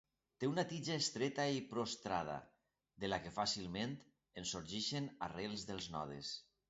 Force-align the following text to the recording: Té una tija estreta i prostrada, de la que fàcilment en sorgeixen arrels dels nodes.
Té 0.43 0.47
una 0.51 0.63
tija 0.69 0.95
estreta 1.01 1.45
i 1.57 1.59
prostrada, 1.73 2.37
de 3.03 3.11
la 3.11 3.19
que 3.27 3.35
fàcilment 3.37 3.93
en 4.43 4.49
sorgeixen 4.53 5.11
arrels 5.29 5.67
dels 5.73 5.91
nodes. 5.99 6.33